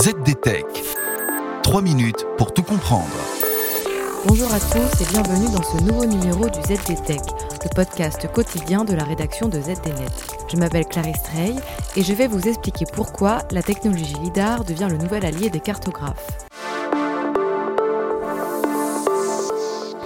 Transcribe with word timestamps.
ZDTech. 0.00 0.64
3 1.64 1.82
minutes 1.82 2.24
pour 2.36 2.54
tout 2.54 2.62
comprendre. 2.62 3.10
Bonjour 4.28 4.46
à 4.54 4.60
tous 4.60 5.02
et 5.02 5.10
bienvenue 5.10 5.52
dans 5.52 5.62
ce 5.64 5.82
nouveau 5.82 6.04
numéro 6.04 6.48
du 6.48 6.60
ZDTech, 6.60 7.20
le 7.64 7.74
podcast 7.74 8.30
quotidien 8.32 8.84
de 8.84 8.94
la 8.94 9.02
rédaction 9.02 9.48
de 9.48 9.60
ZDNet. 9.60 10.12
Je 10.52 10.56
m'appelle 10.56 10.84
Clarisse 10.84 11.24
Trey 11.24 11.52
et 11.96 12.04
je 12.04 12.12
vais 12.12 12.28
vous 12.28 12.46
expliquer 12.46 12.84
pourquoi 12.92 13.42
la 13.50 13.60
technologie 13.60 14.14
LIDAR 14.22 14.64
devient 14.64 14.86
le 14.88 14.98
nouvel 14.98 15.26
allié 15.26 15.50
des 15.50 15.58
cartographes. 15.58 16.46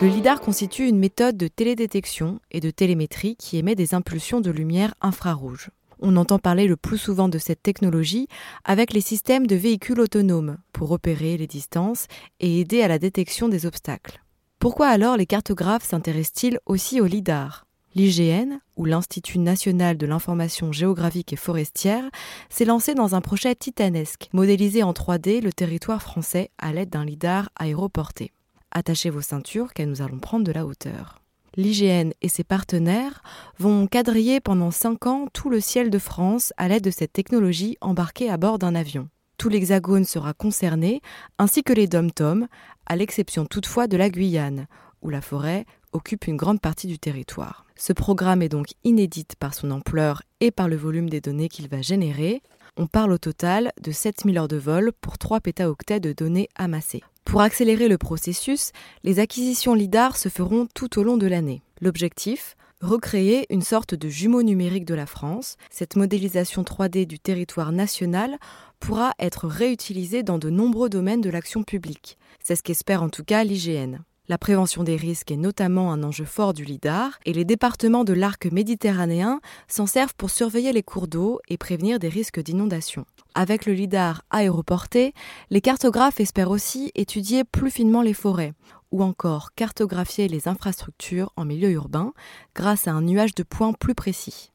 Le 0.00 0.08
LIDAR 0.08 0.40
constitue 0.40 0.88
une 0.88 0.98
méthode 0.98 1.36
de 1.36 1.48
télédétection 1.48 2.40
et 2.50 2.60
de 2.60 2.70
télémétrie 2.70 3.36
qui 3.36 3.58
émet 3.58 3.74
des 3.74 3.92
impulsions 3.92 4.40
de 4.40 4.50
lumière 4.50 4.94
infrarouge. 5.02 5.68
On 6.04 6.16
entend 6.16 6.40
parler 6.40 6.66
le 6.66 6.76
plus 6.76 6.98
souvent 6.98 7.28
de 7.28 7.38
cette 7.38 7.62
technologie 7.62 8.26
avec 8.64 8.92
les 8.92 9.00
systèmes 9.00 9.46
de 9.46 9.54
véhicules 9.54 10.00
autonomes 10.00 10.58
pour 10.72 10.88
repérer 10.88 11.36
les 11.36 11.46
distances 11.46 12.08
et 12.40 12.58
aider 12.58 12.82
à 12.82 12.88
la 12.88 12.98
détection 12.98 13.48
des 13.48 13.66
obstacles. 13.66 14.20
Pourquoi 14.58 14.88
alors 14.88 15.16
les 15.16 15.26
cartographes 15.26 15.88
s'intéressent-ils 15.88 16.58
aussi 16.66 17.00
au 17.00 17.06
LIDAR? 17.06 17.66
L'IGN, 17.94 18.58
ou 18.76 18.84
l'Institut 18.84 19.38
national 19.38 19.96
de 19.96 20.06
l'information 20.06 20.72
géographique 20.72 21.32
et 21.32 21.36
forestière, 21.36 22.10
s'est 22.50 22.64
lancé 22.64 22.94
dans 22.94 23.14
un 23.14 23.20
projet 23.20 23.54
titanesque, 23.54 24.28
modéliser 24.32 24.82
en 24.82 24.92
3D 24.92 25.40
le 25.40 25.52
territoire 25.52 26.02
français 26.02 26.50
à 26.58 26.72
l'aide 26.72 26.90
d'un 26.90 27.04
LIDAR 27.04 27.48
aéroporté. 27.54 28.32
Attachez 28.72 29.10
vos 29.10 29.20
ceintures 29.20 29.72
car 29.72 29.86
nous 29.86 30.02
allons 30.02 30.18
prendre 30.18 30.44
de 30.44 30.52
la 30.52 30.66
hauteur. 30.66 31.21
L'IGN 31.56 32.12
et 32.22 32.28
ses 32.28 32.44
partenaires 32.44 33.22
vont 33.58 33.86
quadriller 33.86 34.40
pendant 34.40 34.70
5 34.70 35.06
ans 35.06 35.26
tout 35.32 35.50
le 35.50 35.60
ciel 35.60 35.90
de 35.90 35.98
France 35.98 36.52
à 36.56 36.68
l'aide 36.68 36.84
de 36.84 36.90
cette 36.90 37.12
technologie 37.12 37.76
embarquée 37.80 38.30
à 38.30 38.38
bord 38.38 38.58
d'un 38.58 38.74
avion. 38.74 39.08
Tout 39.36 39.48
l'hexagone 39.48 40.04
sera 40.04 40.32
concerné, 40.32 41.02
ainsi 41.38 41.62
que 41.62 41.72
les 41.72 41.88
dom-toms, 41.88 42.46
à 42.86 42.96
l'exception 42.96 43.44
toutefois 43.44 43.86
de 43.86 43.96
la 43.96 44.08
Guyane, 44.08 44.66
où 45.02 45.10
la 45.10 45.20
forêt 45.20 45.66
occupe 45.92 46.26
une 46.26 46.36
grande 46.36 46.60
partie 46.60 46.86
du 46.86 46.98
territoire. 46.98 47.66
Ce 47.76 47.92
programme 47.92 48.40
est 48.40 48.48
donc 48.48 48.68
inédit 48.84 49.26
par 49.38 49.52
son 49.52 49.70
ampleur 49.72 50.22
et 50.40 50.50
par 50.50 50.68
le 50.68 50.76
volume 50.76 51.10
des 51.10 51.20
données 51.20 51.48
qu'il 51.48 51.68
va 51.68 51.82
générer. 51.82 52.42
On 52.78 52.86
parle 52.86 53.12
au 53.12 53.18
total 53.18 53.72
de 53.82 53.92
7000 53.92 54.38
heures 54.38 54.48
de 54.48 54.56
vol 54.56 54.92
pour 55.00 55.18
3 55.18 55.40
pétaoctets 55.40 56.00
de 56.00 56.12
données 56.12 56.48
amassées. 56.54 57.02
Pour 57.24 57.40
accélérer 57.40 57.88
le 57.88 57.98
processus, 57.98 58.72
les 59.04 59.18
acquisitions 59.18 59.74
LIDAR 59.74 60.16
se 60.16 60.28
feront 60.28 60.66
tout 60.74 60.98
au 60.98 61.02
long 61.02 61.16
de 61.16 61.26
l'année. 61.26 61.62
L'objectif 61.80 62.56
Recréer 62.82 63.46
une 63.48 63.62
sorte 63.62 63.94
de 63.94 64.08
jumeau 64.08 64.42
numérique 64.42 64.84
de 64.84 64.94
la 64.94 65.06
France. 65.06 65.56
Cette 65.70 65.94
modélisation 65.94 66.62
3D 66.64 67.06
du 67.06 67.20
territoire 67.20 67.70
national 67.70 68.38
pourra 68.80 69.12
être 69.20 69.46
réutilisée 69.46 70.24
dans 70.24 70.38
de 70.38 70.50
nombreux 70.50 70.88
domaines 70.88 71.20
de 71.20 71.30
l'action 71.30 71.62
publique. 71.62 72.18
C'est 72.42 72.56
ce 72.56 72.62
qu'espère 72.64 73.04
en 73.04 73.08
tout 73.08 73.22
cas 73.22 73.44
l'IGN. 73.44 73.98
La 74.28 74.38
prévention 74.38 74.84
des 74.84 74.94
risques 74.94 75.32
est 75.32 75.36
notamment 75.36 75.92
un 75.92 76.04
enjeu 76.04 76.24
fort 76.24 76.54
du 76.54 76.64
LIDAR 76.64 77.18
et 77.24 77.32
les 77.32 77.44
départements 77.44 78.04
de 78.04 78.12
l'arc 78.12 78.46
méditerranéen 78.46 79.40
s'en 79.66 79.86
servent 79.86 80.14
pour 80.14 80.30
surveiller 80.30 80.72
les 80.72 80.84
cours 80.84 81.08
d'eau 81.08 81.40
et 81.48 81.56
prévenir 81.56 81.98
des 81.98 82.08
risques 82.08 82.40
d'inondation. 82.40 83.04
Avec 83.34 83.66
le 83.66 83.72
LIDAR 83.72 84.22
aéroporté, 84.30 85.12
les 85.50 85.60
cartographes 85.60 86.20
espèrent 86.20 86.52
aussi 86.52 86.92
étudier 86.94 87.42
plus 87.42 87.72
finement 87.72 88.00
les 88.00 88.14
forêts 88.14 88.54
ou 88.92 89.02
encore 89.02 89.54
cartographier 89.54 90.28
les 90.28 90.46
infrastructures 90.46 91.32
en 91.34 91.44
milieu 91.44 91.70
urbain 91.70 92.12
grâce 92.54 92.86
à 92.86 92.92
un 92.92 93.02
nuage 93.02 93.34
de 93.34 93.42
points 93.42 93.72
plus 93.72 93.96
précis. 93.96 94.52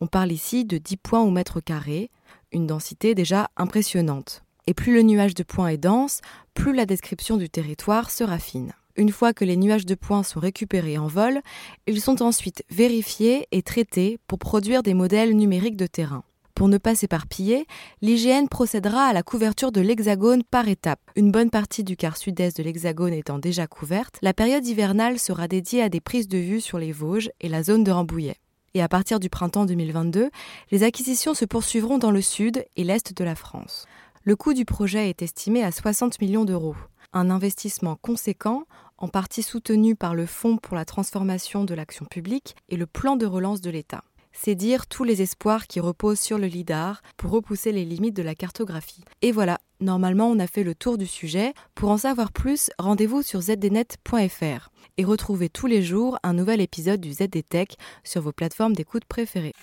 On 0.00 0.08
parle 0.08 0.32
ici 0.32 0.64
de 0.64 0.78
10 0.78 0.96
points 0.96 1.22
au 1.22 1.30
mètre 1.30 1.60
carré, 1.60 2.10
une 2.50 2.66
densité 2.66 3.14
déjà 3.14 3.50
impressionnante. 3.56 4.42
Et 4.66 4.74
plus 4.74 4.94
le 4.94 5.02
nuage 5.02 5.34
de 5.34 5.44
points 5.44 5.68
est 5.68 5.78
dense, 5.78 6.22
plus 6.54 6.74
la 6.74 6.86
description 6.86 7.36
du 7.36 7.48
territoire 7.48 8.10
sera 8.10 8.38
fine. 8.38 8.72
Une 8.96 9.10
fois 9.10 9.34
que 9.34 9.44
les 9.44 9.56
nuages 9.56 9.84
de 9.84 9.94
points 9.94 10.22
sont 10.22 10.40
récupérés 10.40 10.96
en 10.96 11.06
vol, 11.06 11.40
ils 11.86 12.00
sont 12.00 12.22
ensuite 12.22 12.64
vérifiés 12.70 13.46
et 13.52 13.62
traités 13.62 14.18
pour 14.26 14.38
produire 14.38 14.82
des 14.82 14.94
modèles 14.94 15.36
numériques 15.36 15.76
de 15.76 15.86
terrain. 15.86 16.24
Pour 16.54 16.68
ne 16.68 16.78
pas 16.78 16.94
s'éparpiller, 16.94 17.66
l'IGN 18.00 18.46
procédera 18.48 19.04
à 19.04 19.12
la 19.12 19.22
couverture 19.22 19.70
de 19.70 19.82
l'hexagone 19.82 20.42
par 20.42 20.66
étapes. 20.68 21.02
Une 21.14 21.30
bonne 21.30 21.50
partie 21.50 21.84
du 21.84 21.98
quart 21.98 22.16
sud-est 22.16 22.56
de 22.56 22.62
l'hexagone 22.62 23.12
étant 23.12 23.38
déjà 23.38 23.66
couverte, 23.66 24.18
la 24.22 24.32
période 24.32 24.66
hivernale 24.66 25.18
sera 25.18 25.48
dédiée 25.48 25.82
à 25.82 25.90
des 25.90 26.00
prises 26.00 26.28
de 26.28 26.38
vue 26.38 26.62
sur 26.62 26.78
les 26.78 26.92
Vosges 26.92 27.30
et 27.42 27.50
la 27.50 27.62
zone 27.62 27.84
de 27.84 27.90
Rambouillet. 27.90 28.36
Et 28.72 28.80
à 28.80 28.88
partir 28.88 29.20
du 29.20 29.28
printemps 29.28 29.66
2022, 29.66 30.30
les 30.70 30.82
acquisitions 30.82 31.34
se 31.34 31.44
poursuivront 31.44 31.98
dans 31.98 32.10
le 32.10 32.22
sud 32.22 32.64
et 32.76 32.84
l'est 32.84 33.14
de 33.14 33.24
la 33.24 33.34
France. 33.34 33.84
Le 34.24 34.34
coût 34.34 34.54
du 34.54 34.64
projet 34.64 35.10
est 35.10 35.20
estimé 35.20 35.62
à 35.62 35.72
60 35.72 36.22
millions 36.22 36.46
d'euros. 36.46 36.74
Un 37.12 37.30
investissement 37.30 37.96
conséquent, 37.96 38.64
en 38.98 39.08
partie 39.08 39.42
soutenu 39.42 39.94
par 39.94 40.14
le 40.14 40.26
Fonds 40.26 40.56
pour 40.56 40.76
la 40.76 40.84
transformation 40.84 41.64
de 41.64 41.74
l'action 41.74 42.04
publique 42.04 42.56
et 42.68 42.76
le 42.76 42.86
plan 42.86 43.16
de 43.16 43.26
relance 43.26 43.60
de 43.60 43.70
l'État 43.70 44.02
c'est 44.36 44.54
dire 44.54 44.86
tous 44.86 45.04
les 45.04 45.22
espoirs 45.22 45.66
qui 45.66 45.80
reposent 45.80 46.20
sur 46.20 46.38
le 46.38 46.46
LIDAR 46.46 47.02
pour 47.16 47.30
repousser 47.30 47.72
les 47.72 47.84
limites 47.84 48.16
de 48.16 48.22
la 48.22 48.34
cartographie. 48.34 49.02
Et 49.22 49.32
voilà, 49.32 49.58
normalement 49.80 50.28
on 50.28 50.38
a 50.38 50.46
fait 50.46 50.62
le 50.62 50.74
tour 50.74 50.98
du 50.98 51.06
sujet. 51.06 51.54
Pour 51.74 51.90
en 51.90 51.98
savoir 51.98 52.32
plus, 52.32 52.70
rendez-vous 52.78 53.22
sur 53.22 53.40
zdnet.fr 53.40 54.70
et 54.98 55.04
retrouvez 55.04 55.48
tous 55.48 55.66
les 55.66 55.82
jours 55.82 56.18
un 56.22 56.34
nouvel 56.34 56.60
épisode 56.60 57.00
du 57.00 57.12
ZDTech 57.12 57.76
sur 58.04 58.22
vos 58.22 58.32
plateformes 58.32 58.74
d'écoute 58.74 59.04
préférées. 59.04 59.54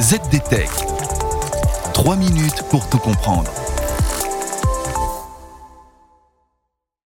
ZDTech. 0.00 0.70
3 1.92 2.16
minutes 2.16 2.62
pour 2.70 2.88
tout 2.88 2.98
comprendre. 2.98 3.50